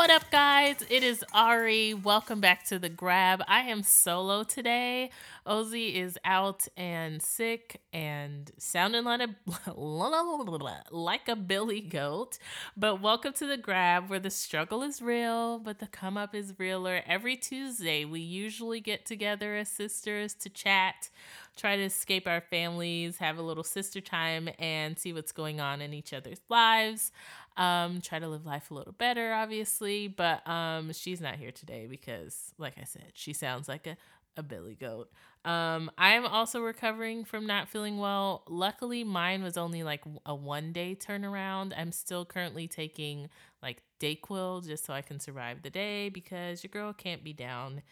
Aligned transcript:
What 0.00 0.08
up, 0.08 0.30
guys? 0.30 0.76
It 0.88 1.02
is 1.02 1.22
Ari. 1.34 1.92
Welcome 1.92 2.40
back 2.40 2.64
to 2.68 2.78
the 2.78 2.88
Grab. 2.88 3.42
I 3.46 3.64
am 3.64 3.82
solo 3.82 4.44
today. 4.44 5.10
Ozzy 5.46 5.94
is 5.94 6.18
out 6.24 6.66
and 6.74 7.20
sick 7.20 7.82
and 7.92 8.50
sounding 8.56 9.04
like 9.04 9.20
a 9.20 9.70
like 10.90 11.28
a 11.28 11.36
billy 11.36 11.82
goat. 11.82 12.38
But 12.78 13.02
welcome 13.02 13.34
to 13.34 13.46
the 13.46 13.58
Grab, 13.58 14.08
where 14.08 14.18
the 14.18 14.30
struggle 14.30 14.82
is 14.82 15.02
real, 15.02 15.58
but 15.58 15.80
the 15.80 15.86
come 15.86 16.16
up 16.16 16.34
is 16.34 16.54
realer. 16.58 17.02
Every 17.06 17.36
Tuesday, 17.36 18.06
we 18.06 18.20
usually 18.20 18.80
get 18.80 19.04
together 19.04 19.54
as 19.54 19.68
sisters 19.68 20.32
to 20.36 20.48
chat, 20.48 21.10
try 21.58 21.76
to 21.76 21.82
escape 21.82 22.26
our 22.26 22.40
families, 22.40 23.18
have 23.18 23.36
a 23.36 23.42
little 23.42 23.64
sister 23.64 24.00
time, 24.00 24.48
and 24.58 24.98
see 24.98 25.12
what's 25.12 25.32
going 25.32 25.60
on 25.60 25.82
in 25.82 25.92
each 25.92 26.14
other's 26.14 26.40
lives. 26.48 27.12
Um, 27.60 28.00
try 28.00 28.18
to 28.18 28.26
live 28.26 28.46
life 28.46 28.70
a 28.70 28.74
little 28.74 28.94
better, 28.94 29.34
obviously, 29.34 30.08
but 30.08 30.46
um, 30.48 30.92
she's 30.94 31.20
not 31.20 31.36
here 31.36 31.52
today 31.52 31.86
because, 31.88 32.54
like 32.56 32.78
I 32.80 32.84
said, 32.84 33.12
she 33.12 33.34
sounds 33.34 33.68
like 33.68 33.86
a, 33.86 33.98
a 34.36 34.42
billy 34.42 34.74
goat. 34.74 35.10
Um, 35.44 35.90
I 35.98 36.12
am 36.14 36.26
also 36.26 36.62
recovering 36.62 37.24
from 37.24 37.46
not 37.46 37.68
feeling 37.68 37.98
well. 37.98 38.44
Luckily, 38.48 39.04
mine 39.04 39.42
was 39.42 39.58
only 39.58 39.82
like 39.82 40.02
a 40.24 40.34
one 40.34 40.72
day 40.72 40.96
turnaround. 40.98 41.74
I'm 41.76 41.92
still 41.92 42.24
currently 42.24 42.66
taking 42.66 43.28
like 43.62 43.82
Dayquil 44.00 44.66
just 44.66 44.86
so 44.86 44.94
I 44.94 45.02
can 45.02 45.20
survive 45.20 45.62
the 45.62 45.70
day 45.70 46.08
because 46.08 46.64
your 46.64 46.70
girl 46.70 46.94
can't 46.94 47.22
be 47.22 47.34
down 47.34 47.82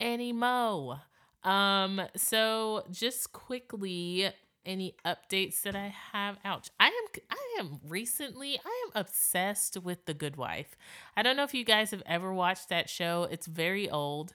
anymore. 0.00 1.02
Um, 1.44 2.02
so 2.16 2.84
just 2.90 3.32
quickly, 3.32 4.32
any 4.66 4.96
updates 5.04 5.62
that 5.62 5.76
I 5.76 5.94
have. 6.12 6.38
Ouch. 6.44 6.70
I 6.78 6.90
I 7.30 7.56
am 7.58 7.80
recently 7.86 8.58
I 8.64 8.84
am 8.86 9.00
obsessed 9.00 9.78
with 9.82 10.06
The 10.06 10.14
Good 10.14 10.36
Wife. 10.36 10.76
I 11.16 11.22
don't 11.22 11.36
know 11.36 11.44
if 11.44 11.54
you 11.54 11.64
guys 11.64 11.90
have 11.90 12.02
ever 12.06 12.32
watched 12.32 12.68
that 12.68 12.88
show. 12.88 13.28
It's 13.30 13.46
very 13.46 13.88
old. 13.90 14.34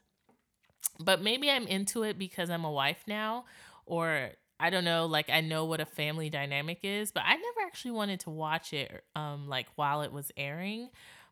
But 0.99 1.21
maybe 1.21 1.49
I'm 1.49 1.67
into 1.67 2.03
it 2.03 2.17
because 2.17 2.49
I'm 2.49 2.65
a 2.65 2.71
wife 2.71 3.03
now 3.07 3.45
or 3.85 4.31
I 4.59 4.69
don't 4.69 4.83
know, 4.83 5.05
like 5.07 5.29
I 5.29 5.41
know 5.41 5.65
what 5.65 5.79
a 5.79 5.85
family 5.85 6.29
dynamic 6.29 6.79
is, 6.83 7.11
but 7.11 7.23
I 7.25 7.33
never 7.35 7.65
actually 7.65 7.91
wanted 7.91 8.19
to 8.21 8.29
watch 8.29 8.73
it 8.73 9.03
um 9.15 9.47
like 9.47 9.67
while 9.75 10.01
it 10.01 10.11
was 10.11 10.31
airing 10.37 10.89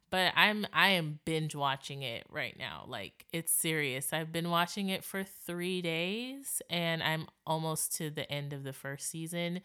but 0.09 0.33
I'm 0.36 0.66
I 0.73 0.89
am 0.89 1.20
binge 1.25 1.55
watching 1.55 2.02
it 2.02 2.25
right 2.30 2.58
now. 2.58 2.86
Like 2.88 3.25
it's 3.31 3.52
serious. 3.52 4.11
I've 4.14 4.31
been 4.31 4.50
watching 4.50 4.89
it 4.89 5.03
for 5.03 5.23
3 5.23 5.81
days 5.81 6.61
and 6.70 7.03
I'm 7.03 7.27
almost 7.45 7.95
to 7.97 8.09
the 8.09 8.30
end 8.31 8.53
of 8.53 8.64
the 8.64 8.73
first 8.73 9.09
season, 9.09 9.61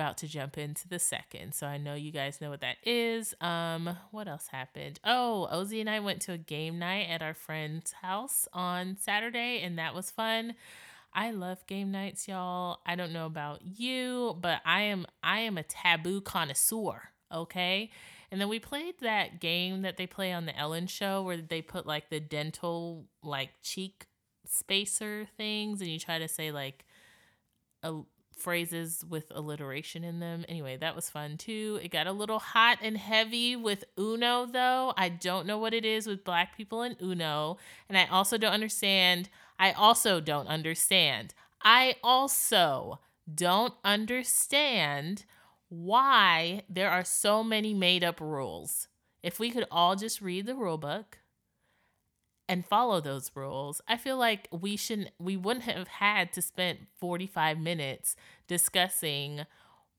about 0.00 0.16
to 0.16 0.26
jump 0.26 0.56
into 0.56 0.88
the 0.88 0.98
second. 0.98 1.54
So 1.54 1.66
I 1.66 1.76
know 1.76 1.92
you 1.94 2.10
guys 2.10 2.40
know 2.40 2.48
what 2.48 2.62
that 2.62 2.78
is. 2.84 3.34
Um 3.40 3.98
what 4.10 4.28
else 4.28 4.46
happened? 4.46 4.98
Oh, 5.04 5.46
Ozzy 5.52 5.78
and 5.80 5.90
I 5.90 6.00
went 6.00 6.22
to 6.22 6.32
a 6.32 6.38
game 6.38 6.78
night 6.78 7.08
at 7.10 7.20
our 7.20 7.34
friend's 7.34 7.92
house 7.92 8.48
on 8.54 8.96
Saturday 8.98 9.60
and 9.62 9.78
that 9.78 9.94
was 9.94 10.10
fun. 10.10 10.54
I 11.12 11.32
love 11.32 11.66
game 11.66 11.90
nights, 11.90 12.26
y'all. 12.26 12.78
I 12.86 12.94
don't 12.94 13.12
know 13.12 13.26
about 13.26 13.60
you, 13.62 14.38
but 14.40 14.62
I 14.64 14.82
am 14.82 15.06
I 15.22 15.40
am 15.40 15.58
a 15.58 15.64
taboo 15.64 16.22
connoisseur, 16.22 17.10
okay? 17.30 17.90
And 18.30 18.40
then 18.40 18.48
we 18.48 18.58
played 18.58 18.94
that 19.00 19.38
game 19.38 19.82
that 19.82 19.98
they 19.98 20.06
play 20.06 20.32
on 20.32 20.46
the 20.46 20.56
Ellen 20.56 20.86
show 20.86 21.22
where 21.22 21.36
they 21.36 21.60
put 21.60 21.84
like 21.84 22.08
the 22.08 22.20
dental 22.20 23.04
like 23.22 23.50
cheek 23.62 24.06
spacer 24.46 25.28
things 25.36 25.82
and 25.82 25.90
you 25.90 25.98
try 25.98 26.18
to 26.18 26.28
say 26.28 26.52
like 26.52 26.86
a, 27.82 28.00
phrases 28.40 29.04
with 29.08 29.30
alliteration 29.34 30.04
in 30.04 30.20
them. 30.20 30.44
Anyway, 30.48 30.76
that 30.76 30.96
was 30.96 31.10
fun 31.10 31.36
too. 31.36 31.78
It 31.82 31.90
got 31.90 32.06
a 32.06 32.12
little 32.12 32.38
hot 32.38 32.78
and 32.82 32.96
heavy 32.96 33.56
with 33.56 33.84
Uno 33.98 34.46
though. 34.46 34.92
I 34.96 35.08
don't 35.08 35.46
know 35.46 35.58
what 35.58 35.74
it 35.74 35.84
is 35.84 36.06
with 36.06 36.24
black 36.24 36.56
people 36.56 36.82
and 36.82 36.96
Uno, 37.00 37.58
and 37.88 37.96
I 37.96 38.06
also 38.06 38.38
don't 38.38 38.52
understand. 38.52 39.28
I 39.58 39.72
also 39.72 40.20
don't 40.20 40.48
understand. 40.48 41.34
I 41.62 41.96
also 42.02 43.00
don't 43.32 43.74
understand 43.84 45.24
why 45.68 46.62
there 46.68 46.90
are 46.90 47.04
so 47.04 47.44
many 47.44 47.74
made 47.74 48.02
up 48.02 48.20
rules. 48.20 48.88
If 49.22 49.38
we 49.38 49.50
could 49.50 49.66
all 49.70 49.96
just 49.96 50.20
read 50.20 50.46
the 50.46 50.56
rule 50.56 50.78
book 50.78 51.19
and 52.50 52.66
follow 52.66 53.00
those 53.00 53.30
rules, 53.34 53.80
I 53.88 53.96
feel 53.96 54.18
like 54.18 54.48
we 54.52 54.76
shouldn't 54.76 55.10
we 55.18 55.38
wouldn't 55.38 55.64
have 55.66 55.88
had 55.88 56.32
to 56.34 56.42
spend 56.42 56.80
45 56.98 57.58
minutes 57.58 58.16
discussing 58.48 59.46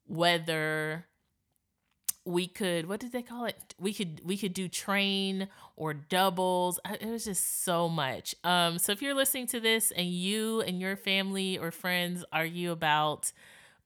whether 0.07 1.07
we 2.23 2.45
could 2.47 2.87
what 2.87 2.99
did 2.99 3.11
they 3.13 3.23
call 3.23 3.45
it? 3.45 3.73
We 3.79 3.93
could 3.93 4.21
we 4.23 4.37
could 4.37 4.53
do 4.53 4.67
train 4.67 5.47
or 5.75 5.93
doubles. 5.93 6.79
It 6.99 7.07
was 7.09 7.25
just 7.25 7.63
so 7.63 7.89
much. 7.89 8.35
Um 8.43 8.77
so 8.77 8.91
if 8.91 9.01
you're 9.01 9.15
listening 9.15 9.47
to 9.47 9.59
this 9.59 9.91
and 9.91 10.07
you 10.07 10.61
and 10.61 10.79
your 10.79 10.95
family 10.95 11.57
or 11.57 11.71
friends 11.71 12.23
argue 12.31 12.71
about 12.71 13.31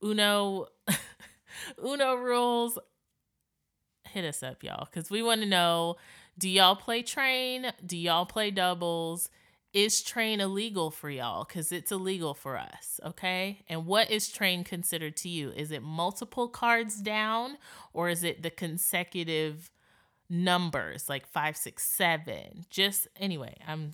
uno 0.03 0.68
Uno 1.84 2.16
rules, 2.16 2.78
hit 4.09 4.26
us 4.26 4.44
up, 4.44 4.64
y'all, 4.64 4.88
because 4.92 5.09
we 5.09 5.22
want 5.22 5.42
to 5.42 5.47
know 5.47 5.97
do 6.38 6.50
y'all 6.50 6.75
play 6.75 7.01
train? 7.01 7.72
Do 7.85 7.97
y'all 7.97 8.25
play 8.25 8.51
doubles? 8.51 9.29
Is 9.73 10.01
train 10.01 10.40
illegal 10.40 10.90
for 10.90 11.09
y'all? 11.09 11.44
Because 11.44 11.72
it's 11.72 11.91
illegal 11.91 12.34
for 12.34 12.57
us, 12.57 13.00
okay? 13.06 13.59
And 13.68 13.85
what 13.85 14.09
is 14.09 14.29
train 14.29 14.63
considered 14.63 15.18
to 15.18 15.29
you? 15.29 15.51
Is 15.51 15.72
it 15.72 15.84
multiple 15.84 16.47
cards 16.47 17.01
down 17.01 17.57
or 17.91 18.09
is 18.09 18.23
it 18.23 18.41
the 18.41 18.50
consecutive 18.50 19.69
numbers 20.29 21.09
like 21.09 21.28
five, 21.28 21.57
six, 21.57 21.84
seven? 21.84 22.66
Just 22.69 23.07
anyway, 23.19 23.56
I'm 23.67 23.91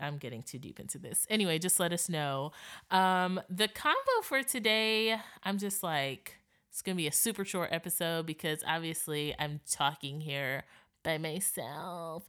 I'm 0.00 0.18
getting 0.18 0.42
too 0.42 0.58
deep 0.58 0.80
into 0.80 0.98
this. 0.98 1.26
Anyway, 1.30 1.58
just 1.58 1.78
let 1.80 1.92
us 1.92 2.08
know. 2.08 2.52
Um, 2.90 3.40
the 3.48 3.68
combo 3.68 4.22
for 4.22 4.42
today, 4.42 5.16
I'm 5.42 5.58
just 5.58 5.82
like 5.82 6.38
it's 6.70 6.82
going 6.82 6.96
to 6.96 7.00
be 7.00 7.06
a 7.06 7.12
super 7.12 7.44
short 7.44 7.68
episode 7.72 8.26
because 8.26 8.62
obviously 8.66 9.34
I'm 9.38 9.60
talking 9.70 10.20
here 10.20 10.64
by 11.04 11.18
myself. 11.18 12.28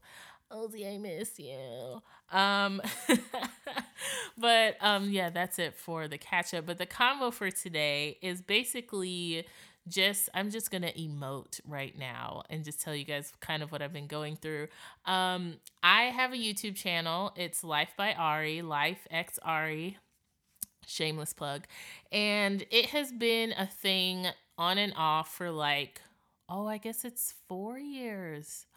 Ozzy, 0.52 0.94
I 0.94 1.00
miss 1.00 1.40
you. 1.40 2.02
Um, 2.32 2.82
but 4.38 4.78
um, 4.80 5.10
yeah, 5.10 5.32
that's 5.32 5.58
it 5.58 5.74
for 5.74 6.08
the 6.08 6.20
catch 6.20 6.54
up. 6.54 6.68
But 6.68 6.78
the 6.78 6.86
combo 6.86 7.32
for 7.32 7.50
today 7.50 8.20
is 8.22 8.42
basically 8.42 9.48
just 9.88 10.30
I'm 10.34 10.52
just 10.52 10.70
gonna 10.72 10.92
emote 10.98 11.62
right 11.68 11.98
now 11.98 12.44
and 12.50 12.64
just 12.64 12.80
tell 12.80 12.96
you 12.96 13.06
guys 13.06 13.34
kind 13.40 13.64
of 13.64 13.72
what 13.72 13.82
I've 13.82 13.94
been 13.94 14.08
going 14.08 14.36
through. 14.36 14.68
Um, 15.06 15.56
I 15.82 16.04
have 16.04 16.32
a 16.32 16.38
YouTube 16.38 16.76
channel. 16.76 17.34
It's 17.36 17.64
Life 17.64 17.94
by 17.98 18.14
Ari, 18.14 18.62
Life 18.62 19.08
X 19.10 19.40
Ari 19.42 19.98
shameless 20.88 21.34
plug. 21.34 21.64
And 22.12 22.66
it 22.72 22.88
has 22.88 23.12
been 23.12 23.54
a 23.58 23.66
thing 23.66 24.28
on 24.58 24.78
and 24.78 24.94
off 24.96 25.36
for 25.36 25.52
like, 25.52 26.02
oh, 26.50 26.68
I 26.68 26.78
guess 26.78 27.06
it's 27.06 27.34
four 27.48 27.78
years. 27.78 28.66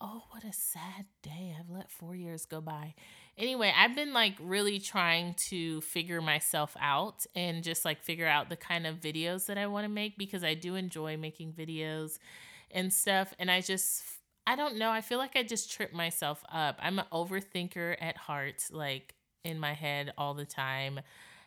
Oh, 0.00 0.24
what 0.30 0.44
a 0.44 0.52
sad 0.52 1.06
day. 1.22 1.56
I've 1.58 1.70
let 1.70 1.90
four 1.90 2.14
years 2.14 2.44
go 2.44 2.60
by. 2.60 2.94
Anyway, 3.38 3.72
I've 3.74 3.94
been 3.94 4.12
like 4.12 4.34
really 4.38 4.78
trying 4.78 5.34
to 5.48 5.80
figure 5.82 6.20
myself 6.20 6.76
out 6.78 7.24
and 7.34 7.62
just 7.62 7.86
like 7.86 8.02
figure 8.02 8.26
out 8.26 8.50
the 8.50 8.56
kind 8.56 8.86
of 8.86 8.96
videos 8.96 9.46
that 9.46 9.56
I 9.56 9.66
want 9.68 9.84
to 9.84 9.88
make 9.88 10.18
because 10.18 10.44
I 10.44 10.54
do 10.54 10.74
enjoy 10.74 11.16
making 11.16 11.52
videos 11.52 12.18
and 12.70 12.92
stuff. 12.92 13.32
And 13.38 13.50
I 13.50 13.62
just, 13.62 14.02
I 14.46 14.56
don't 14.56 14.76
know. 14.76 14.90
I 14.90 15.00
feel 15.00 15.18
like 15.18 15.36
I 15.36 15.42
just 15.42 15.72
trip 15.72 15.94
myself 15.94 16.44
up. 16.52 16.78
I'm 16.82 16.98
an 16.98 17.06
overthinker 17.10 17.96
at 17.98 18.16
heart. 18.18 18.64
Like, 18.72 19.14
in 19.44 19.60
my 19.60 19.74
head 19.74 20.12
all 20.18 20.34
the 20.34 20.46
time 20.46 21.00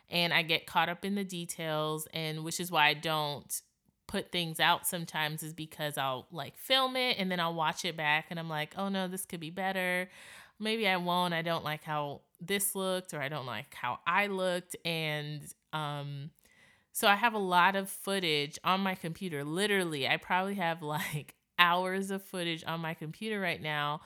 and 0.08 0.32
I 0.32 0.42
get 0.42 0.66
caught 0.66 0.88
up 0.88 1.04
in 1.04 1.14
the 1.14 1.24
details 1.24 2.08
and 2.14 2.44
which 2.44 2.60
is 2.60 2.70
why 2.70 2.86
I 2.88 2.94
don't 2.94 3.60
put 4.08 4.32
things 4.32 4.58
out 4.58 4.86
sometimes 4.86 5.44
is 5.44 5.54
because 5.54 5.96
I'll 5.96 6.26
like 6.32 6.56
film 6.58 6.96
it 6.96 7.16
and 7.18 7.30
then 7.30 7.38
I'll 7.38 7.54
watch 7.54 7.84
it 7.84 7.96
back 7.96 8.26
and 8.30 8.40
I'm 8.40 8.48
like, 8.48 8.74
"Oh 8.76 8.88
no, 8.88 9.06
this 9.06 9.24
could 9.24 9.40
be 9.40 9.50
better." 9.50 10.10
Maybe 10.58 10.88
I 10.88 10.96
won't. 10.96 11.34
I 11.34 11.42
don't 11.42 11.62
like 11.64 11.84
how 11.84 12.22
this 12.40 12.74
looked 12.74 13.14
or 13.14 13.20
I 13.22 13.28
don't 13.28 13.46
like 13.46 13.74
how 13.74 14.00
I 14.06 14.26
looked 14.26 14.74
and 14.84 15.42
um 15.72 16.30
so 16.92 17.06
I 17.06 17.14
have 17.14 17.34
a 17.34 17.38
lot 17.38 17.76
of 17.76 17.88
footage 17.88 18.58
on 18.64 18.80
my 18.80 18.96
computer. 18.96 19.44
Literally, 19.44 20.08
I 20.08 20.16
probably 20.16 20.56
have 20.56 20.82
like 20.98 21.36
hours 21.58 22.10
of 22.10 22.24
footage 22.24 22.64
on 22.66 22.80
my 22.80 22.94
computer 22.94 23.38
right 23.38 23.62
now 23.62 24.00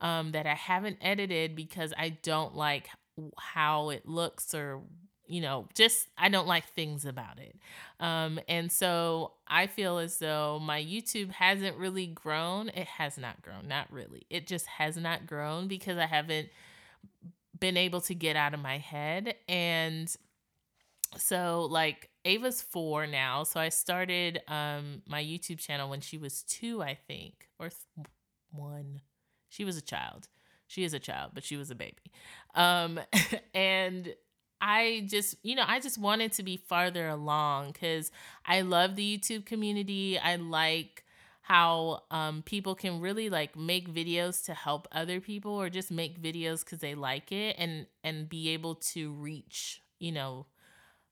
um, 0.00 0.32
that 0.32 0.46
I 0.46 0.54
haven't 0.54 0.98
edited 1.02 1.54
because 1.54 1.92
I 1.98 2.10
don't 2.22 2.54
like 2.54 2.88
how 3.36 3.90
it 3.90 4.06
looks 4.08 4.54
or 4.54 4.80
you 5.28 5.40
know 5.40 5.66
just 5.74 6.08
i 6.16 6.28
don't 6.28 6.46
like 6.46 6.66
things 6.74 7.04
about 7.04 7.38
it. 7.38 7.56
Um, 8.00 8.38
and 8.48 8.70
so 8.70 9.32
i 9.46 9.66
feel 9.66 9.98
as 9.98 10.18
though 10.18 10.58
my 10.60 10.82
youtube 10.82 11.30
hasn't 11.32 11.76
really 11.76 12.06
grown. 12.06 12.68
It 12.70 12.86
has 12.86 13.18
not 13.18 13.42
grown 13.42 13.68
not 13.68 13.92
really. 13.92 14.26
It 14.30 14.46
just 14.46 14.66
has 14.66 14.96
not 14.96 15.26
grown 15.26 15.68
because 15.68 15.98
i 15.98 16.06
haven't 16.06 16.48
been 17.58 17.76
able 17.76 18.00
to 18.02 18.14
get 18.14 18.36
out 18.36 18.54
of 18.54 18.60
my 18.60 18.78
head. 18.78 19.34
And 19.48 20.14
so 21.16 21.66
like 21.70 22.10
ava's 22.24 22.60
four 22.62 23.06
now. 23.06 23.44
So 23.44 23.60
i 23.60 23.68
started 23.68 24.40
um, 24.48 25.02
my 25.06 25.22
youtube 25.22 25.58
channel 25.58 25.88
when 25.88 26.00
she 26.00 26.18
was 26.18 26.42
two 26.42 26.82
i 26.82 26.94
think 27.06 27.48
or 27.58 27.68
th- 27.70 28.06
one. 28.52 29.00
She 29.48 29.64
was 29.64 29.76
a 29.76 29.82
child. 29.82 30.28
She 30.66 30.84
is 30.84 30.92
a 30.94 30.98
child, 30.98 31.32
but 31.34 31.44
she 31.44 31.56
was 31.56 31.70
a 31.70 31.74
baby. 31.74 32.12
Um, 32.54 33.00
and 33.54 34.14
I 34.60 35.04
just, 35.06 35.36
you 35.42 35.54
know, 35.54 35.64
I 35.66 35.80
just 35.80 35.98
wanted 35.98 36.32
to 36.32 36.42
be 36.42 36.56
farther 36.56 37.08
along 37.08 37.72
because 37.72 38.10
I 38.44 38.62
love 38.62 38.96
the 38.96 39.18
YouTube 39.18 39.46
community. 39.46 40.18
I 40.18 40.36
like 40.36 41.04
how 41.42 42.02
um, 42.10 42.42
people 42.42 42.74
can 42.74 43.00
really 43.00 43.30
like 43.30 43.56
make 43.56 43.88
videos 43.92 44.44
to 44.44 44.54
help 44.54 44.86
other 44.92 45.20
people 45.20 45.52
or 45.52 45.70
just 45.70 45.90
make 45.90 46.20
videos 46.20 46.64
because 46.64 46.80
they 46.80 46.94
like 46.94 47.32
it 47.32 47.56
and 47.58 47.86
and 48.04 48.28
be 48.28 48.50
able 48.50 48.74
to 48.74 49.12
reach 49.12 49.82
you 49.98 50.12
know 50.12 50.44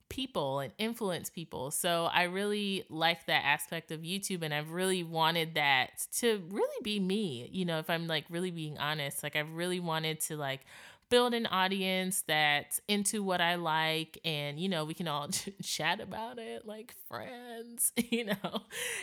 people 0.08 0.60
and 0.60 0.72
influence 0.78 1.28
people 1.30 1.70
so 1.72 2.08
i 2.12 2.22
really 2.22 2.84
like 2.88 3.26
that 3.26 3.42
aspect 3.44 3.90
of 3.90 4.02
youtube 4.02 4.42
and 4.42 4.54
i've 4.54 4.70
really 4.70 5.02
wanted 5.02 5.54
that 5.54 5.90
to 6.16 6.40
really 6.48 6.82
be 6.84 7.00
me 7.00 7.48
you 7.52 7.64
know 7.64 7.80
if 7.80 7.90
i'm 7.90 8.06
like 8.06 8.24
really 8.30 8.52
being 8.52 8.78
honest 8.78 9.24
like 9.24 9.34
i've 9.34 9.50
really 9.52 9.80
wanted 9.80 10.20
to 10.20 10.36
like 10.36 10.60
build 11.08 11.34
an 11.34 11.46
audience 11.46 12.24
that's 12.26 12.80
into 12.88 13.22
what 13.22 13.40
I 13.40 13.54
like 13.54 14.18
and 14.24 14.58
you 14.58 14.68
know 14.68 14.84
we 14.84 14.94
can 14.94 15.06
all 15.06 15.28
chat 15.62 16.00
about 16.00 16.38
it 16.38 16.66
like 16.66 16.94
friends 17.08 17.92
you 18.10 18.24
know? 18.24 18.62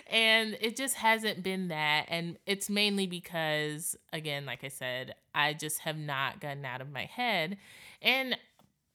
And 0.10 0.58
it 0.60 0.76
just 0.76 0.96
hasn't 0.96 1.44
been 1.44 1.70
that 1.70 2.06
and 2.10 2.38
it's 2.46 2.70
mainly 2.70 3.08
because 3.08 3.96
again 4.12 4.46
like 4.46 4.64
I 4.64 4.68
said 4.68 5.16
I 5.34 5.54
just 5.54 5.80
have 5.80 5.98
not 5.98 6.40
gotten 6.40 6.66
out 6.66 6.82
of 6.82 6.92
my 6.92 7.06
head. 7.06 7.58
And 8.02 8.38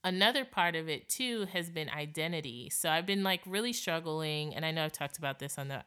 another 0.04 0.44
part 0.44 0.76
of 0.76 0.88
it 0.88 1.08
too 1.08 1.46
has 1.52 1.70
been 1.70 1.88
identity. 1.88 2.70
So 2.70 2.90
I've 2.90 3.06
been 3.06 3.22
like 3.22 3.40
really 3.46 3.72
struggling 3.72 4.54
and 4.54 4.64
I 4.64 4.70
know 4.70 4.84
I've 4.84 4.92
talked 4.92 5.18
about 5.18 5.38
this 5.38 5.58
on 5.58 5.68
the 5.68 5.84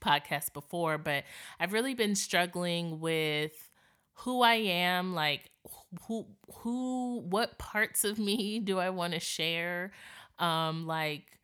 podcast 0.00 0.52
before 0.52 0.98
but 0.98 1.24
I've 1.60 1.72
really 1.72 1.94
been 1.94 2.14
struggling 2.14 2.98
with 3.00 3.70
who 4.14 4.42
I 4.42 4.54
am, 4.54 5.14
like 5.14 5.50
who 6.06 6.26
who 6.60 7.20
what 7.20 7.58
parts 7.58 8.04
of 8.04 8.18
me 8.18 8.58
do 8.64 8.78
I 8.78 8.90
want 8.90 9.14
to 9.14 9.20
share? 9.20 9.92
Um 10.38 10.86
like 10.86 11.38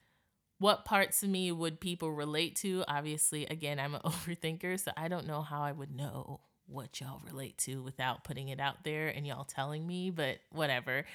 what 0.58 0.84
parts 0.84 1.22
of 1.22 1.28
me 1.28 1.52
would 1.52 1.80
people 1.80 2.10
relate 2.12 2.56
to? 2.56 2.84
Obviously, 2.88 3.46
again, 3.46 3.78
I'm 3.78 3.94
an 3.94 4.00
overthinker, 4.04 4.78
so 4.80 4.90
I 4.96 5.08
don't 5.08 5.26
know 5.26 5.42
how 5.42 5.62
I 5.62 5.72
would 5.72 5.94
know 5.94 6.40
what 6.66 7.00
y'all 7.00 7.22
relate 7.24 7.56
to 7.58 7.82
without 7.82 8.24
putting 8.24 8.48
it 8.48 8.60
out 8.60 8.84
there 8.84 9.08
and 9.08 9.26
y'all 9.26 9.44
telling 9.44 9.86
me, 9.86 10.10
but 10.10 10.38
whatever. 10.50 11.06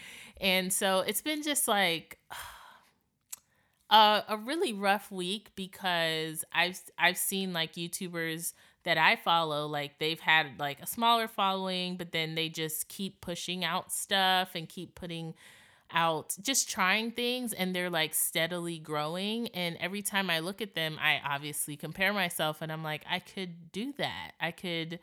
And 0.42 0.74
so 0.74 1.02
it's 1.02 1.22
been 1.22 1.44
just 1.44 1.68
like 1.68 2.18
a, 3.90 4.24
a 4.30 4.38
really 4.38 4.74
rough 4.74 5.12
week 5.12 5.52
because 5.56 6.44
I've 6.52 6.80
I've 6.98 7.18
seen 7.18 7.54
like 7.54 7.74
YouTubers 7.74 8.54
that 8.84 8.98
I 8.98 9.16
follow, 9.16 9.68
like 9.68 10.00
they've 10.00 10.20
had 10.20 10.60
like 10.60 10.82
a 10.82 10.86
smaller 10.88 11.28
following, 11.28 11.98
but 11.98 12.12
then 12.12 12.36
they 12.36 12.50
just 12.50 12.88
keep 12.88 13.22
pushing 13.22 13.64
out 13.64 13.92
stuff 13.92 14.56
and 14.56 14.68
keep 14.68 14.96
putting 14.96 15.34
out 15.94 16.36
just 16.42 16.70
trying 16.70 17.12
things 17.12 17.54
and 17.54 17.76
they're 17.76 17.90
like 17.90 18.14
steadily 18.14 18.80
growing 18.80 19.48
and 19.50 19.78
every 19.80 20.02
time 20.02 20.30
I 20.30 20.40
look 20.40 20.60
at 20.60 20.74
them 20.74 20.98
I 21.00 21.22
obviously 21.24 21.76
compare 21.76 22.12
myself 22.14 22.62
and 22.62 22.72
I'm 22.72 22.84
like 22.84 23.04
I 23.10 23.20
could 23.20 23.72
do 23.72 23.94
that. 23.98 24.32
I 24.40 24.52
could 24.52 25.00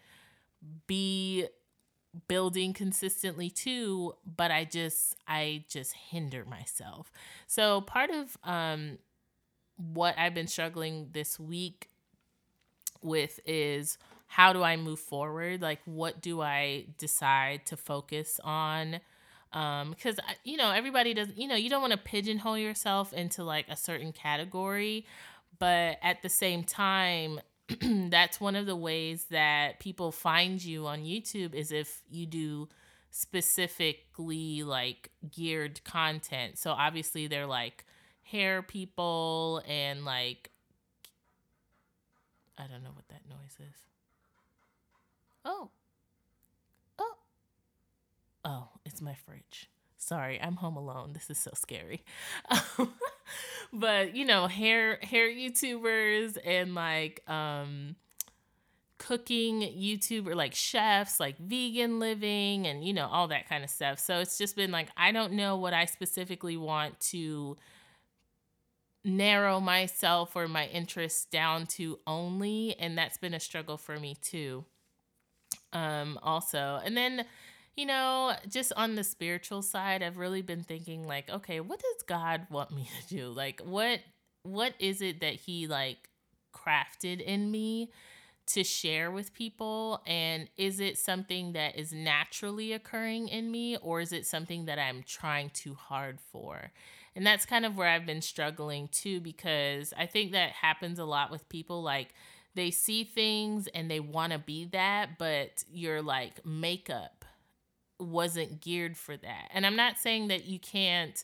be 0.86 1.46
building 2.28 2.72
consistently 2.72 3.50
too, 3.50 4.14
but 4.24 4.50
I 4.50 4.64
just 4.64 5.14
I 5.28 5.64
just 5.68 5.94
hinder 5.94 6.44
myself. 6.44 7.12
So 7.46 7.82
part 7.82 8.10
of 8.10 8.36
um 8.42 8.98
what 9.76 10.18
I've 10.18 10.34
been 10.34 10.48
struggling 10.48 11.08
this 11.12 11.38
week 11.38 11.89
with 13.02 13.40
is 13.46 13.98
how 14.26 14.52
do 14.52 14.62
I 14.62 14.76
move 14.76 15.00
forward? 15.00 15.60
Like, 15.60 15.80
what 15.84 16.20
do 16.20 16.40
I 16.40 16.86
decide 16.98 17.66
to 17.66 17.76
focus 17.76 18.38
on? 18.44 19.00
Um, 19.52 19.90
because 19.90 20.20
you 20.44 20.56
know 20.56 20.70
everybody 20.70 21.14
does. 21.14 21.28
You 21.36 21.48
know, 21.48 21.56
you 21.56 21.68
don't 21.68 21.80
want 21.80 21.92
to 21.92 21.98
pigeonhole 21.98 22.56
yourself 22.56 23.12
into 23.12 23.42
like 23.42 23.66
a 23.68 23.76
certain 23.76 24.12
category, 24.12 25.06
but 25.58 25.98
at 26.02 26.22
the 26.22 26.28
same 26.28 26.62
time, 26.62 27.40
that's 27.82 28.40
one 28.40 28.56
of 28.56 28.66
the 28.66 28.76
ways 28.76 29.26
that 29.30 29.80
people 29.80 30.12
find 30.12 30.64
you 30.64 30.86
on 30.86 31.00
YouTube 31.00 31.54
is 31.54 31.72
if 31.72 32.02
you 32.10 32.26
do 32.26 32.68
specifically 33.10 34.62
like 34.62 35.10
geared 35.30 35.82
content. 35.84 36.58
So 36.58 36.70
obviously 36.70 37.26
they're 37.26 37.46
like 37.46 37.84
hair 38.22 38.62
people 38.62 39.62
and 39.66 40.04
like 40.04 40.50
I 42.60 42.66
don't 42.66 42.82
know 42.82 42.90
what 42.92 43.08
that 43.08 43.22
noise 43.28 43.56
is. 43.58 43.76
Oh. 45.44 45.70
Oh. 46.98 47.14
Oh, 48.44 48.68
it's 48.84 49.00
my 49.00 49.14
fridge. 49.14 49.70
Sorry, 49.96 50.40
I'm 50.40 50.56
home 50.56 50.76
alone. 50.76 51.12
This 51.14 51.30
is 51.30 51.38
so 51.38 51.52
scary. 51.54 52.04
but, 53.72 54.14
you 54.14 54.26
know, 54.26 54.46
hair 54.46 54.98
hair 55.02 55.28
YouTubers 55.28 56.36
and 56.44 56.74
like 56.74 57.22
um 57.28 57.96
cooking 58.98 59.62
YouTuber 59.62 60.34
like 60.34 60.54
chefs, 60.54 61.18
like 61.18 61.38
vegan 61.38 61.98
living 61.98 62.66
and 62.66 62.84
you 62.84 62.92
know, 62.92 63.08
all 63.10 63.28
that 63.28 63.48
kind 63.48 63.64
of 63.64 63.70
stuff. 63.70 63.98
So 63.98 64.20
it's 64.20 64.36
just 64.36 64.54
been 64.56 64.70
like 64.70 64.88
I 64.96 65.12
don't 65.12 65.32
know 65.32 65.56
what 65.56 65.72
I 65.72 65.86
specifically 65.86 66.58
want 66.58 67.00
to 67.10 67.56
narrow 69.04 69.60
myself 69.60 70.36
or 70.36 70.46
my 70.48 70.66
interests 70.66 71.24
down 71.26 71.66
to 71.66 71.98
only 72.06 72.76
and 72.78 72.98
that's 72.98 73.18
been 73.18 73.34
a 73.34 73.40
struggle 73.40 73.76
for 73.76 73.98
me 73.98 74.16
too. 74.20 74.64
Um 75.72 76.18
also 76.22 76.80
and 76.84 76.96
then 76.96 77.24
you 77.76 77.86
know 77.86 78.34
just 78.48 78.72
on 78.76 78.96
the 78.96 79.04
spiritual 79.04 79.62
side 79.62 80.02
i've 80.02 80.18
really 80.18 80.42
been 80.42 80.64
thinking 80.64 81.06
like 81.06 81.30
okay 81.30 81.60
what 81.60 81.78
does 81.78 82.02
god 82.06 82.46
want 82.50 82.70
me 82.72 82.88
to 83.00 83.14
do? 83.14 83.28
Like 83.30 83.60
what 83.64 84.00
what 84.42 84.74
is 84.78 85.02
it 85.02 85.20
that 85.20 85.34
he 85.34 85.66
like 85.66 86.08
crafted 86.54 87.20
in 87.20 87.50
me 87.50 87.90
to 88.48 88.64
share 88.64 89.10
with 89.10 89.32
people? 89.32 90.02
And 90.06 90.48
is 90.56 90.80
it 90.80 90.98
something 90.98 91.52
that 91.52 91.78
is 91.78 91.92
naturally 91.92 92.72
occurring 92.72 93.28
in 93.28 93.50
me 93.50 93.76
or 93.76 94.00
is 94.00 94.12
it 94.12 94.26
something 94.26 94.64
that 94.64 94.78
i'm 94.78 95.02
trying 95.02 95.50
too 95.50 95.74
hard 95.74 96.18
for 96.20 96.72
and 97.16 97.26
that's 97.26 97.46
kind 97.46 97.66
of 97.66 97.76
where 97.76 97.88
I've 97.88 98.06
been 98.06 98.22
struggling 98.22 98.88
too, 98.88 99.20
because 99.20 99.92
I 99.96 100.06
think 100.06 100.32
that 100.32 100.50
happens 100.50 100.98
a 100.98 101.04
lot 101.04 101.30
with 101.30 101.48
people. 101.48 101.82
Like 101.82 102.14
they 102.54 102.70
see 102.70 103.04
things 103.04 103.68
and 103.68 103.90
they 103.90 104.00
want 104.00 104.32
to 104.32 104.38
be 104.38 104.66
that, 104.66 105.18
but 105.18 105.64
your 105.70 106.02
like 106.02 106.44
makeup 106.44 107.24
wasn't 107.98 108.60
geared 108.60 108.96
for 108.96 109.16
that. 109.16 109.50
And 109.52 109.66
I'm 109.66 109.76
not 109.76 109.98
saying 109.98 110.28
that 110.28 110.46
you 110.46 110.58
can't 110.58 111.22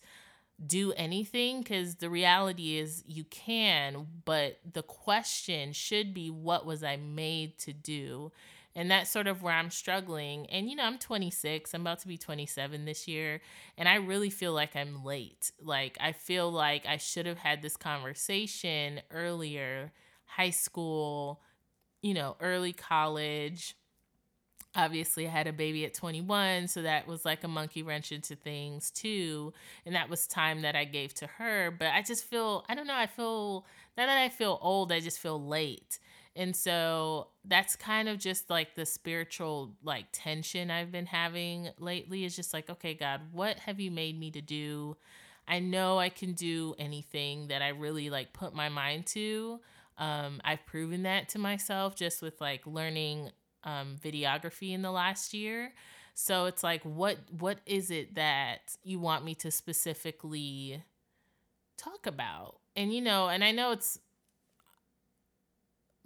do 0.64 0.92
anything 0.92 1.60
because 1.60 1.96
the 1.96 2.10
reality 2.10 2.78
is 2.78 3.04
you 3.06 3.24
can, 3.24 4.06
but 4.24 4.58
the 4.72 4.82
question 4.82 5.72
should 5.72 6.14
be 6.14 6.30
what 6.30 6.64
was 6.64 6.82
I 6.82 6.96
made 6.96 7.58
to 7.58 7.72
do? 7.72 8.32
And 8.76 8.90
that's 8.90 9.10
sort 9.10 9.26
of 9.26 9.42
where 9.42 9.54
I'm 9.54 9.70
struggling. 9.70 10.46
And, 10.46 10.70
you 10.70 10.76
know, 10.76 10.84
I'm 10.84 10.98
26, 10.98 11.74
I'm 11.74 11.80
about 11.80 12.00
to 12.00 12.08
be 12.08 12.18
27 12.18 12.84
this 12.84 13.08
year. 13.08 13.40
And 13.78 13.88
I 13.88 13.96
really 13.96 14.30
feel 14.30 14.52
like 14.52 14.76
I'm 14.76 15.04
late. 15.04 15.50
Like, 15.60 15.98
I 16.00 16.12
feel 16.12 16.52
like 16.52 16.86
I 16.86 16.98
should 16.98 17.26
have 17.26 17.38
had 17.38 17.62
this 17.62 17.76
conversation 17.76 19.00
earlier, 19.10 19.92
high 20.26 20.50
school, 20.50 21.40
you 22.02 22.14
know, 22.14 22.36
early 22.40 22.74
college. 22.74 23.76
Obviously, 24.74 25.26
I 25.26 25.30
had 25.30 25.46
a 25.46 25.54
baby 25.54 25.86
at 25.86 25.94
21, 25.94 26.68
so 26.68 26.82
that 26.82 27.06
was 27.08 27.24
like 27.24 27.44
a 27.44 27.48
monkey 27.48 27.82
wrench 27.82 28.12
into 28.12 28.36
things 28.36 28.90
too. 28.90 29.54
And 29.86 29.94
that 29.94 30.10
was 30.10 30.26
time 30.26 30.60
that 30.62 30.76
I 30.76 30.84
gave 30.84 31.14
to 31.14 31.26
her. 31.26 31.70
But 31.70 31.88
I 31.88 32.02
just 32.02 32.24
feel, 32.24 32.62
I 32.68 32.74
don't 32.74 32.86
know, 32.86 32.94
I 32.94 33.06
feel, 33.06 33.64
now 33.96 34.04
that 34.04 34.18
I 34.18 34.28
feel 34.28 34.58
old, 34.60 34.92
I 34.92 35.00
just 35.00 35.18
feel 35.18 35.42
late. 35.42 35.98
And 36.36 36.54
so 36.54 37.28
that's 37.44 37.76
kind 37.76 38.08
of 38.08 38.18
just 38.18 38.50
like 38.50 38.74
the 38.74 38.84
spiritual 38.84 39.74
like 39.82 40.06
tension 40.12 40.70
I've 40.70 40.92
been 40.92 41.06
having 41.06 41.70
lately 41.78 42.24
is 42.24 42.36
just 42.36 42.52
like, 42.52 42.68
okay, 42.68 42.94
God, 42.94 43.22
what 43.32 43.58
have 43.60 43.80
you 43.80 43.90
made 43.90 44.18
me 44.18 44.30
to 44.32 44.42
do? 44.42 44.96
I 45.48 45.60
know 45.60 45.98
I 45.98 46.10
can 46.10 46.34
do 46.34 46.74
anything 46.78 47.48
that 47.48 47.62
I 47.62 47.68
really 47.68 48.10
like 48.10 48.32
put 48.32 48.54
my 48.54 48.68
mind 48.68 49.06
to. 49.06 49.60
Um, 49.96 50.40
I've 50.44 50.66
proven 50.66 51.04
that 51.04 51.30
to 51.30 51.38
myself 51.38 51.96
just 51.96 52.20
with 52.20 52.38
like 52.40 52.66
learning 52.66 53.30
um, 53.64 53.96
videography 54.02 54.72
in 54.72 54.82
the 54.82 54.90
last 54.90 55.32
year. 55.32 55.72
So 56.14 56.46
it's 56.46 56.62
like, 56.62 56.82
what 56.82 57.18
what 57.38 57.58
is 57.66 57.90
it 57.90 58.14
that 58.14 58.76
you 58.82 58.98
want 58.98 59.24
me 59.24 59.34
to 59.36 59.50
specifically 59.50 60.82
talk 61.76 62.06
about? 62.06 62.56
And 62.74 62.92
you 62.92 63.00
know, 63.00 63.28
and 63.28 63.44
I 63.44 63.52
know 63.52 63.72
it's 63.72 63.98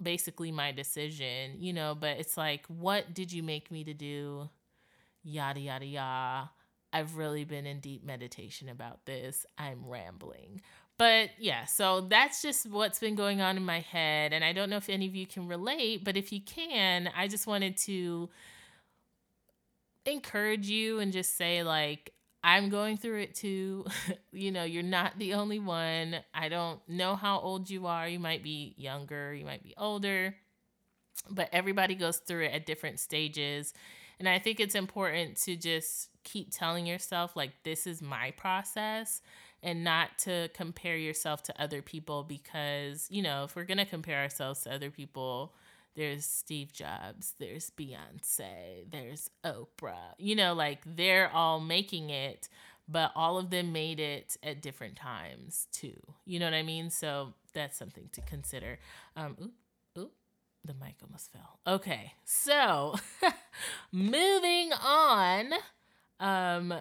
basically 0.01 0.51
my 0.51 0.71
decision, 0.71 1.55
you 1.59 1.73
know, 1.73 1.95
but 1.99 2.17
it's 2.17 2.37
like, 2.37 2.65
what 2.67 3.13
did 3.13 3.31
you 3.31 3.43
make 3.43 3.71
me 3.71 3.83
to 3.83 3.93
do? 3.93 4.49
Yada, 5.23 5.59
yada, 5.59 5.85
yada. 5.85 6.49
I've 6.93 7.15
really 7.15 7.45
been 7.45 7.65
in 7.65 7.79
deep 7.79 8.03
meditation 8.03 8.67
about 8.69 9.05
this. 9.05 9.45
I'm 9.57 9.85
rambling. 9.85 10.61
but 10.97 11.29
yeah, 11.39 11.65
so 11.65 12.01
that's 12.01 12.41
just 12.43 12.69
what's 12.69 12.99
been 12.99 13.15
going 13.15 13.41
on 13.41 13.57
in 13.57 13.65
my 13.65 13.79
head. 13.79 14.33
And 14.33 14.43
I 14.43 14.53
don't 14.53 14.69
know 14.69 14.77
if 14.77 14.89
any 14.89 15.07
of 15.07 15.15
you 15.15 15.25
can 15.25 15.47
relate, 15.47 16.03
but 16.03 16.15
if 16.17 16.31
you 16.31 16.41
can, 16.41 17.09
I 17.17 17.27
just 17.27 17.47
wanted 17.47 17.77
to 17.77 18.29
encourage 20.05 20.67
you 20.69 20.99
and 20.99 21.11
just 21.11 21.37
say, 21.37 21.63
like, 21.63 22.13
I'm 22.43 22.69
going 22.69 22.97
through 22.97 23.19
it 23.21 23.35
too. 23.35 23.85
you 24.31 24.51
know, 24.51 24.63
you're 24.63 24.83
not 24.83 25.17
the 25.17 25.33
only 25.35 25.59
one. 25.59 26.17
I 26.33 26.49
don't 26.49 26.79
know 26.87 27.15
how 27.15 27.39
old 27.39 27.69
you 27.69 27.87
are. 27.87 28.07
You 28.07 28.19
might 28.19 28.43
be 28.43 28.73
younger, 28.77 29.33
you 29.33 29.45
might 29.45 29.63
be 29.63 29.73
older, 29.77 30.35
but 31.29 31.49
everybody 31.51 31.95
goes 31.95 32.17
through 32.17 32.45
it 32.45 32.53
at 32.53 32.65
different 32.65 32.99
stages. 32.99 33.73
And 34.19 34.29
I 34.29 34.39
think 34.39 34.59
it's 34.59 34.75
important 34.75 35.37
to 35.43 35.55
just 35.55 36.09
keep 36.23 36.51
telling 36.51 36.85
yourself, 36.85 37.35
like, 37.35 37.51
this 37.63 37.87
is 37.87 38.01
my 38.01 38.31
process 38.31 39.21
and 39.63 39.83
not 39.83 40.17
to 40.19 40.49
compare 40.53 40.97
yourself 40.97 41.43
to 41.43 41.61
other 41.61 41.81
people 41.81 42.23
because, 42.23 43.07
you 43.09 43.21
know, 43.21 43.43
if 43.43 43.55
we're 43.55 43.63
going 43.63 43.77
to 43.77 43.85
compare 43.85 44.19
ourselves 44.19 44.61
to 44.61 44.73
other 44.73 44.89
people, 44.89 45.53
there's 45.95 46.25
Steve 46.25 46.71
Jobs, 46.73 47.33
there's 47.39 47.69
Beyonce, 47.71 48.89
there's 48.89 49.29
Oprah. 49.45 50.13
You 50.17 50.35
know, 50.35 50.53
like 50.53 50.81
they're 50.85 51.29
all 51.31 51.59
making 51.59 52.09
it, 52.09 52.47
but 52.87 53.11
all 53.15 53.37
of 53.37 53.49
them 53.49 53.71
made 53.71 53.99
it 53.99 54.37
at 54.43 54.61
different 54.61 54.95
times 54.95 55.67
too. 55.71 55.99
You 56.25 56.39
know 56.39 56.45
what 56.45 56.53
I 56.53 56.63
mean? 56.63 56.89
So 56.89 57.33
that's 57.53 57.77
something 57.77 58.09
to 58.13 58.21
consider. 58.21 58.79
Um, 59.15 59.35
oop, 59.41 59.53
oop, 59.97 60.13
the 60.63 60.73
mic 60.73 60.95
almost 61.03 61.31
fell. 61.31 61.59
Okay, 61.67 62.13
so 62.23 62.95
moving 63.91 64.71
on. 64.73 65.53
Um, 66.19 66.73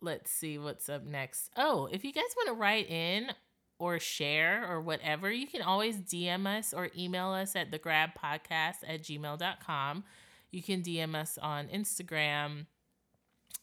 let's 0.00 0.30
see 0.30 0.58
what's 0.58 0.88
up 0.88 1.04
next. 1.04 1.50
Oh, 1.56 1.88
if 1.90 2.04
you 2.04 2.12
guys 2.12 2.34
want 2.36 2.48
to 2.48 2.54
write 2.54 2.90
in 2.90 3.30
or 3.78 3.98
share 3.98 4.66
or 4.68 4.80
whatever, 4.80 5.30
you 5.30 5.46
can 5.46 5.62
always 5.62 5.96
DM 5.96 6.46
us 6.46 6.74
or 6.74 6.90
email 6.96 7.28
us 7.28 7.54
at 7.54 7.70
the 7.70 7.78
grab 7.78 8.10
podcast 8.20 8.76
at 8.86 9.02
gmail.com. 9.02 10.04
You 10.50 10.62
can 10.62 10.82
DM 10.82 11.14
us 11.14 11.38
on 11.40 11.68
Instagram. 11.68 12.66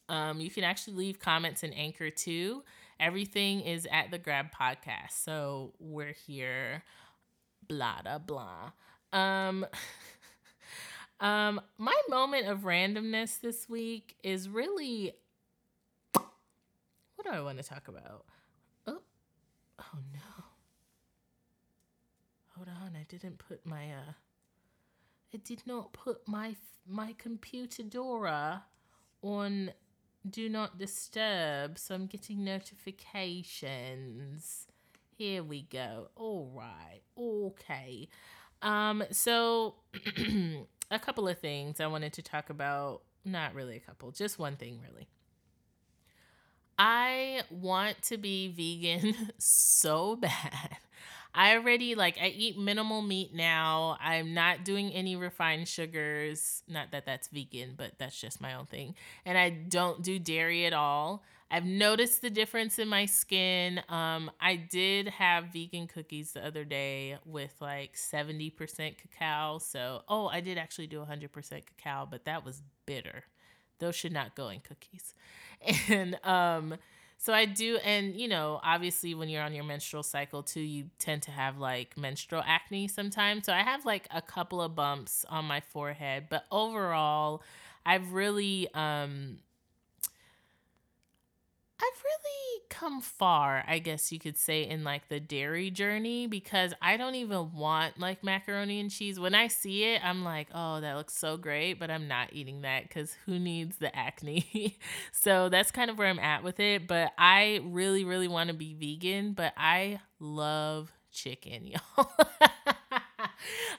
Um, 0.07 0.39
you 0.39 0.49
can 0.49 0.63
actually 0.63 0.95
leave 0.97 1.19
comments 1.19 1.63
in 1.63 1.73
Anchor 1.73 2.09
too. 2.09 2.63
Everything 2.99 3.61
is 3.61 3.87
at 3.91 4.11
the 4.11 4.17
grab 4.17 4.47
podcast. 4.57 5.23
So 5.23 5.73
we're 5.79 6.15
here, 6.27 6.83
blah, 7.67 8.01
blah, 8.03 8.19
blah. 8.19 8.71
Um, 9.11 9.65
um, 11.19 11.59
my 11.77 11.99
moment 12.07 12.47
of 12.47 12.59
randomness 12.59 13.41
this 13.41 13.67
week 13.67 14.15
is 14.23 14.47
really 14.47 15.13
what 16.13 17.25
do 17.25 17.31
I 17.31 17.41
want 17.41 17.57
to 17.57 17.63
talk 17.63 17.87
about? 17.87 18.25
Oh 19.79 19.99
no. 20.13 20.43
Hold 22.55 22.69
on, 22.69 22.94
I 23.05 23.07
didn't 23.07 23.37
put 23.37 23.65
my 23.65 23.91
uh 23.91 24.13
I 25.33 25.37
did 25.37 25.63
not 25.67 25.93
put 25.93 26.27
my 26.27 26.55
my 26.87 27.13
computer 27.17 27.83
Dora 27.83 28.63
on 29.21 29.71
do 30.27 30.49
not 30.49 30.79
disturb, 30.79 31.77
so 31.77 31.93
I'm 31.93 32.07
getting 32.07 32.43
notifications. 32.43 34.65
Here 35.15 35.43
we 35.43 35.61
go. 35.61 36.09
All 36.15 36.51
right. 36.55 37.01
Okay. 37.15 38.09
Um 38.63 39.03
so 39.11 39.75
a 40.89 40.97
couple 40.97 41.27
of 41.27 41.37
things 41.37 41.79
I 41.79 41.85
wanted 41.85 42.13
to 42.13 42.23
talk 42.23 42.49
about, 42.49 43.03
not 43.23 43.53
really 43.53 43.75
a 43.75 43.81
couple, 43.81 44.09
just 44.11 44.39
one 44.39 44.55
thing 44.55 44.79
really. 44.81 45.07
I 46.79 47.43
want 47.51 48.01
to 48.03 48.17
be 48.17 48.47
vegan 48.47 49.31
so 49.37 50.15
bad. 50.15 50.77
I 51.35 51.55
already 51.55 51.95
like 51.95 52.17
I 52.21 52.27
eat 52.27 52.57
minimal 52.57 53.01
meat 53.01 53.33
now. 53.33 53.97
I'm 53.99 54.33
not 54.33 54.63
doing 54.63 54.91
any 54.91 55.15
refined 55.15 55.67
sugars. 55.67 56.63
Not 56.67 56.91
that 56.91 57.05
that's 57.05 57.27
vegan, 57.27 57.73
but 57.77 57.91
that's 57.97 58.19
just 58.19 58.39
my 58.41 58.53
own 58.55 58.65
thing. 58.67 58.95
And 59.25 59.37
I 59.37 59.49
don't 59.49 60.01
do 60.01 60.17
dairy 60.17 60.65
at 60.65 60.73
all. 60.73 61.23
I've 61.51 61.65
noticed 61.65 62.21
the 62.21 62.29
difference 62.29 62.79
in 62.79 62.87
my 62.87 63.05
skin. 63.05 63.81
Um, 63.89 64.31
I 64.41 64.55
did 64.55 65.09
have 65.09 65.45
vegan 65.53 65.87
cookies 65.87 66.31
the 66.31 66.45
other 66.45 66.63
day 66.65 67.17
with 67.25 67.53
like 67.61 67.95
70% 67.95 68.97
cacao. 68.97 69.59
So, 69.59 70.01
oh, 70.07 70.27
I 70.27 70.41
did 70.41 70.57
actually 70.57 70.87
do 70.87 71.01
100% 71.01 71.63
cacao, 71.65 72.07
but 72.09 72.25
that 72.25 72.43
was 72.43 72.63
bitter. 72.85 73.25
Those 73.79 73.95
should 73.95 74.13
not 74.13 74.35
go 74.35 74.49
in 74.49 74.61
cookies. 74.61 75.13
And 75.89 76.17
um 76.23 76.75
so 77.17 77.33
I 77.33 77.45
do 77.45 77.77
and 77.77 78.15
you 78.15 78.27
know, 78.27 78.59
obviously 78.63 79.15
when 79.15 79.29
you're 79.29 79.41
on 79.41 79.53
your 79.53 79.63
menstrual 79.63 80.03
cycle 80.03 80.43
too, 80.43 80.61
you 80.61 80.85
tend 80.99 81.23
to 81.23 81.31
have 81.31 81.57
like 81.57 81.97
menstrual 81.97 82.43
acne 82.45 82.87
sometimes. 82.87 83.45
So 83.45 83.53
I 83.53 83.63
have 83.63 83.85
like 83.85 84.07
a 84.11 84.21
couple 84.21 84.61
of 84.61 84.75
bumps 84.75 85.25
on 85.29 85.45
my 85.45 85.61
forehead, 85.61 86.27
but 86.29 86.45
overall 86.51 87.41
I've 87.85 88.13
really 88.13 88.67
um 88.73 89.39
I've 91.79 92.03
really 92.03 92.54
come 92.69 93.01
far, 93.01 93.63
I 93.67 93.79
guess 93.79 94.11
you 94.11 94.19
could 94.19 94.37
say, 94.37 94.67
in 94.67 94.83
like 94.83 95.07
the 95.09 95.19
dairy 95.19 95.69
journey 95.69 96.27
because 96.27 96.73
I 96.81 96.97
don't 96.97 97.15
even 97.15 97.53
want 97.53 97.99
like 97.99 98.23
macaroni 98.23 98.79
and 98.79 98.91
cheese. 98.91 99.19
When 99.19 99.35
I 99.35 99.47
see 99.47 99.83
it, 99.83 100.01
I'm 100.03 100.23
like, 100.23 100.47
oh, 100.53 100.81
that 100.81 100.95
looks 100.95 101.15
so 101.15 101.37
great, 101.37 101.79
but 101.79 101.89
I'm 101.91 102.07
not 102.07 102.29
eating 102.33 102.61
that 102.61 102.83
because 102.83 103.15
who 103.25 103.39
needs 103.39 103.77
the 103.77 103.95
acne? 103.95 104.77
so 105.11 105.49
that's 105.49 105.71
kind 105.71 105.89
of 105.89 105.97
where 105.97 106.07
I'm 106.07 106.19
at 106.19 106.43
with 106.43 106.59
it. 106.59 106.87
But 106.87 107.13
I 107.17 107.61
really, 107.63 108.03
really 108.05 108.27
want 108.27 108.49
to 108.49 108.55
be 108.55 108.73
vegan, 108.73 109.33
but 109.33 109.53
I 109.57 109.99
love 110.19 110.91
chicken, 111.11 111.65
y'all. 111.97 112.09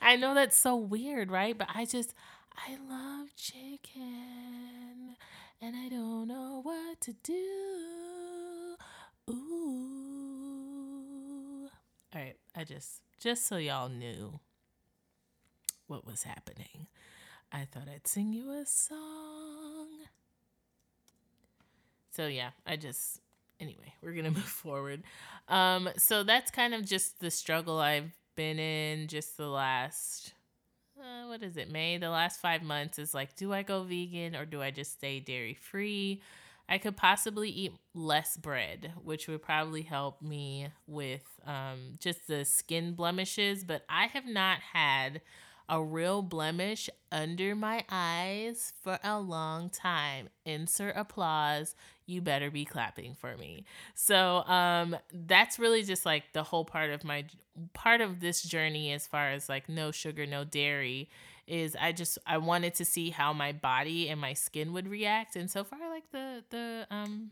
I 0.00 0.16
know 0.16 0.34
that's 0.34 0.56
so 0.56 0.76
weird, 0.76 1.30
right? 1.30 1.56
But 1.56 1.68
I 1.74 1.84
just, 1.84 2.14
I 2.56 2.76
love 2.88 3.34
chicken 3.36 5.16
and 5.60 5.74
I 5.74 5.88
don't 5.88 6.28
know 6.28 6.60
what 6.62 7.00
to 7.02 7.12
do. 7.22 7.95
All 12.14 12.20
right, 12.20 12.36
I 12.54 12.64
just 12.64 13.02
just 13.20 13.46
so 13.46 13.56
y'all 13.56 13.88
knew 13.88 14.40
what 15.86 16.06
was 16.06 16.22
happening. 16.22 16.86
I 17.52 17.64
thought 17.64 17.88
I'd 17.92 18.06
sing 18.06 18.32
you 18.32 18.50
a 18.52 18.66
song. 18.66 19.88
So 22.12 22.26
yeah, 22.26 22.50
I 22.66 22.76
just 22.76 23.20
anyway, 23.60 23.94
we're 24.02 24.12
going 24.12 24.24
to 24.26 24.30
move 24.30 24.44
forward. 24.44 25.02
Um 25.48 25.88
so 25.96 26.22
that's 26.22 26.50
kind 26.50 26.74
of 26.74 26.84
just 26.84 27.20
the 27.20 27.30
struggle 27.30 27.78
I've 27.78 28.12
been 28.36 28.58
in 28.58 29.08
just 29.08 29.36
the 29.36 29.48
last 29.48 30.32
uh, 30.98 31.28
what 31.28 31.42
is 31.42 31.56
it, 31.56 31.70
May? 31.70 31.98
The 31.98 32.08
last 32.08 32.40
five 32.40 32.62
months 32.62 32.98
is 32.98 33.12
like, 33.12 33.36
do 33.36 33.52
I 33.52 33.62
go 33.62 33.82
vegan 33.82 34.34
or 34.34 34.46
do 34.46 34.62
I 34.62 34.70
just 34.70 34.94
stay 34.94 35.20
dairy 35.20 35.54
free? 35.54 36.22
I 36.68 36.78
could 36.78 36.96
possibly 36.96 37.48
eat 37.48 37.72
less 37.94 38.36
bread, 38.36 38.92
which 39.02 39.28
would 39.28 39.42
probably 39.42 39.82
help 39.82 40.20
me 40.20 40.68
with 40.86 41.22
um, 41.44 41.94
just 42.00 42.26
the 42.26 42.44
skin 42.44 42.94
blemishes, 42.94 43.64
but 43.64 43.84
I 43.88 44.06
have 44.06 44.26
not 44.26 44.58
had 44.72 45.20
a 45.68 45.82
real 45.82 46.22
blemish 46.22 46.88
under 47.10 47.54
my 47.54 47.84
eyes 47.90 48.72
for 48.82 48.98
a 49.02 49.20
long 49.20 49.70
time. 49.70 50.28
Insert 50.44 50.96
applause. 50.96 51.74
You 52.06 52.20
better 52.20 52.50
be 52.50 52.64
clapping 52.64 53.14
for 53.14 53.36
me. 53.36 53.64
So 53.94 54.44
um 54.44 54.96
that's 55.12 55.58
really 55.58 55.82
just 55.82 56.06
like 56.06 56.32
the 56.32 56.42
whole 56.42 56.64
part 56.64 56.90
of 56.90 57.04
my 57.04 57.24
part 57.74 58.00
of 58.00 58.20
this 58.20 58.42
journey 58.42 58.92
as 58.92 59.06
far 59.06 59.30
as 59.30 59.48
like 59.48 59.68
no 59.68 59.90
sugar, 59.90 60.26
no 60.26 60.44
dairy 60.44 61.08
is 61.46 61.76
I 61.80 61.92
just 61.92 62.18
I 62.26 62.38
wanted 62.38 62.74
to 62.74 62.84
see 62.84 63.10
how 63.10 63.32
my 63.32 63.52
body 63.52 64.08
and 64.08 64.20
my 64.20 64.32
skin 64.34 64.72
would 64.72 64.88
react 64.88 65.36
and 65.36 65.50
so 65.50 65.64
far 65.64 65.78
I 65.82 65.88
like 65.88 66.10
the 66.12 66.44
the 66.50 66.86
um 66.90 67.30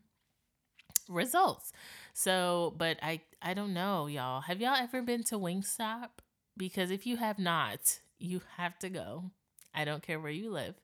results. 1.08 1.72
So, 2.12 2.74
but 2.76 2.98
I 3.02 3.20
I 3.42 3.54
don't 3.54 3.74
know, 3.74 4.06
y'all. 4.06 4.42
Have 4.42 4.60
y'all 4.60 4.76
ever 4.76 5.02
been 5.02 5.22
to 5.24 5.38
Wingstop? 5.38 6.08
Because 6.56 6.90
if 6.90 7.06
you 7.06 7.16
have 7.16 7.38
not, 7.38 8.00
you 8.18 8.42
have 8.56 8.78
to 8.78 8.88
go. 8.88 9.30
I 9.74 9.84
don't 9.84 10.02
care 10.02 10.20
where 10.20 10.30
you 10.30 10.50
live. 10.50 10.76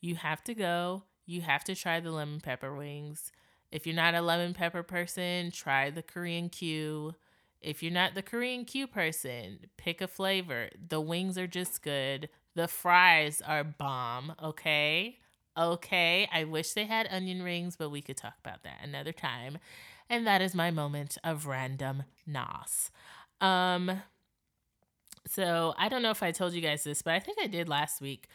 You 0.00 0.16
have 0.16 0.42
to 0.44 0.54
go. 0.54 1.04
You 1.32 1.40
have 1.40 1.64
to 1.64 1.74
try 1.74 1.98
the 1.98 2.10
lemon 2.10 2.40
pepper 2.40 2.76
wings. 2.76 3.32
If 3.70 3.86
you're 3.86 3.96
not 3.96 4.14
a 4.14 4.20
lemon 4.20 4.52
pepper 4.52 4.82
person, 4.82 5.50
try 5.50 5.88
the 5.88 6.02
Korean 6.02 6.50
Q. 6.50 7.14
If 7.62 7.82
you're 7.82 7.90
not 7.90 8.14
the 8.14 8.20
Korean 8.20 8.66
Q 8.66 8.86
person, 8.86 9.60
pick 9.78 10.02
a 10.02 10.06
flavor. 10.06 10.68
The 10.88 11.00
wings 11.00 11.38
are 11.38 11.46
just 11.46 11.82
good. 11.82 12.28
The 12.54 12.68
fries 12.68 13.40
are 13.40 13.64
bomb, 13.64 14.34
okay? 14.42 15.20
Okay, 15.56 16.28
I 16.30 16.44
wish 16.44 16.74
they 16.74 16.84
had 16.84 17.08
onion 17.10 17.42
rings, 17.42 17.76
but 17.76 17.88
we 17.88 18.02
could 18.02 18.18
talk 18.18 18.34
about 18.44 18.62
that 18.64 18.80
another 18.82 19.12
time. 19.12 19.56
And 20.10 20.26
that 20.26 20.42
is 20.42 20.54
my 20.54 20.70
moment 20.70 21.16
of 21.24 21.46
random 21.46 22.02
nos. 22.26 22.90
Um, 23.40 24.02
so 25.26 25.72
I 25.78 25.88
don't 25.88 26.02
know 26.02 26.10
if 26.10 26.22
I 26.22 26.30
told 26.30 26.52
you 26.52 26.60
guys 26.60 26.84
this, 26.84 27.00
but 27.00 27.14
I 27.14 27.20
think 27.20 27.38
I 27.40 27.46
did 27.46 27.70
last 27.70 28.02
week. 28.02 28.28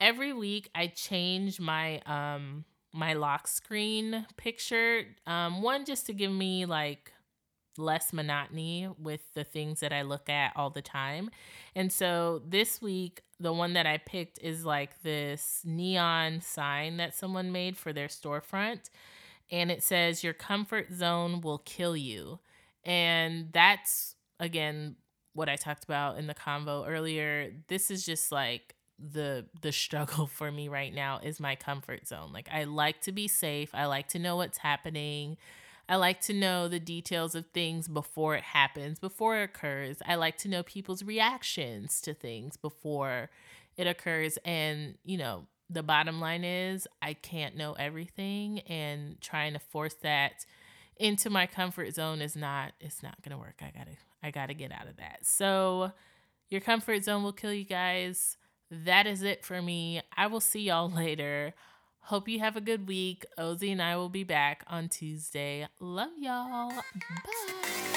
Every 0.00 0.32
week 0.32 0.70
I 0.74 0.88
change 0.88 1.60
my 1.60 2.00
um 2.00 2.64
my 2.92 3.14
lock 3.14 3.48
screen 3.48 4.26
picture. 4.36 5.04
Um 5.26 5.62
one 5.62 5.84
just 5.84 6.06
to 6.06 6.12
give 6.12 6.32
me 6.32 6.66
like 6.66 7.12
less 7.76 8.12
monotony 8.12 8.88
with 8.98 9.20
the 9.34 9.44
things 9.44 9.80
that 9.80 9.92
I 9.92 10.02
look 10.02 10.28
at 10.28 10.52
all 10.56 10.70
the 10.70 10.82
time. 10.82 11.30
And 11.74 11.92
so 11.92 12.42
this 12.46 12.82
week, 12.82 13.22
the 13.38 13.52
one 13.52 13.74
that 13.74 13.86
I 13.86 13.98
picked 13.98 14.40
is 14.42 14.64
like 14.64 15.02
this 15.02 15.62
neon 15.64 16.40
sign 16.40 16.96
that 16.96 17.14
someone 17.14 17.52
made 17.52 17.76
for 17.76 17.92
their 17.92 18.08
storefront. 18.08 18.90
And 19.50 19.70
it 19.70 19.82
says, 19.82 20.24
Your 20.24 20.34
comfort 20.34 20.92
zone 20.92 21.40
will 21.40 21.58
kill 21.58 21.96
you. 21.96 22.40
And 22.84 23.48
that's, 23.52 24.16
again, 24.40 24.96
what 25.34 25.48
I 25.48 25.56
talked 25.56 25.84
about 25.84 26.18
in 26.18 26.26
the 26.26 26.34
convo 26.34 26.88
earlier. 26.88 27.52
This 27.68 27.90
is 27.90 28.04
just 28.04 28.32
like 28.32 28.74
the 28.98 29.46
the 29.60 29.72
struggle 29.72 30.26
for 30.32 30.50
me 30.50 30.68
right 30.68 30.94
now 30.94 31.18
is 31.22 31.40
my 31.40 31.54
comfort 31.54 32.06
zone. 32.06 32.32
Like 32.32 32.48
I 32.52 32.64
like 32.64 33.00
to 33.02 33.12
be 33.12 33.28
safe. 33.28 33.70
I 33.74 33.86
like 33.86 34.08
to 34.08 34.18
know 34.18 34.36
what's 34.36 34.58
happening. 34.58 35.36
I 35.88 35.96
like 35.96 36.20
to 36.22 36.34
know 36.34 36.68
the 36.68 36.80
details 36.80 37.34
of 37.34 37.46
things 37.46 37.88
before 37.88 38.34
it 38.34 38.44
happens, 38.44 38.98
before 38.98 39.38
it 39.38 39.44
occurs. 39.44 39.98
I 40.06 40.16
like 40.16 40.36
to 40.38 40.48
know 40.48 40.62
people's 40.62 41.02
reactions 41.02 42.02
to 42.02 42.12
things 42.12 42.58
before 42.58 43.30
it 43.78 43.86
occurs 43.86 44.36
and, 44.44 44.98
you 45.04 45.16
know, 45.16 45.46
the 45.70 45.82
bottom 45.82 46.20
line 46.20 46.44
is 46.44 46.86
I 47.02 47.12
can't 47.14 47.56
know 47.56 47.74
everything 47.74 48.60
and 48.60 49.20
trying 49.20 49.52
to 49.52 49.58
force 49.58 49.94
that 50.02 50.46
into 50.96 51.30
my 51.30 51.46
comfort 51.46 51.94
zone 51.94 52.20
is 52.22 52.34
not 52.34 52.72
it's 52.80 53.02
not 53.02 53.20
going 53.22 53.36
to 53.36 53.38
work. 53.38 53.60
I 53.60 53.70
got 53.76 53.86
to 53.86 53.92
I 54.22 54.30
got 54.30 54.46
to 54.46 54.54
get 54.54 54.72
out 54.72 54.88
of 54.88 54.96
that. 54.96 55.20
So 55.22 55.92
your 56.48 56.60
comfort 56.62 57.04
zone 57.04 57.22
will 57.22 57.34
kill 57.34 57.52
you 57.52 57.64
guys 57.64 58.37
that 58.70 59.06
is 59.06 59.22
it 59.22 59.44
for 59.44 59.60
me. 59.62 60.02
I 60.16 60.26
will 60.26 60.40
see 60.40 60.60
y'all 60.60 60.90
later. 60.94 61.54
Hope 62.00 62.28
you 62.28 62.40
have 62.40 62.56
a 62.56 62.60
good 62.62 62.88
week. 62.88 63.26
Ozzy 63.38 63.70
and 63.70 63.82
I 63.82 63.96
will 63.96 64.08
be 64.08 64.24
back 64.24 64.64
on 64.66 64.88
Tuesday. 64.88 65.68
Love 65.78 66.10
y'all. 66.18 66.72
Bye. 67.24 67.87